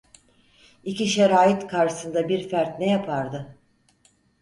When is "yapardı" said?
2.89-3.57